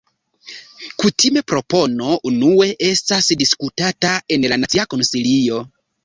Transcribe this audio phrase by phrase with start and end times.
[1.01, 5.61] Kutime propono unue estas diskutata en la Nacia Konsilio.